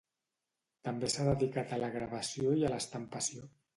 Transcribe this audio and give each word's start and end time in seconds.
També 0.87 1.09
s'ha 1.15 1.27
dedicat 1.27 1.75
a 1.77 1.81
la 1.85 1.91
gravació 1.99 2.55
i 2.63 2.67
a 2.67 2.73
l'estampació. 2.77 3.51